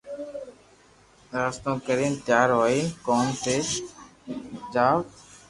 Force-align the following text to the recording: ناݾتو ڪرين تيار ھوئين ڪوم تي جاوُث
ناݾتو 1.31 1.71
ڪرين 1.85 2.13
تيار 2.25 2.49
ھوئين 2.57 2.85
ڪوم 3.05 3.25
تي 3.43 3.55
جاوُث 4.73 5.07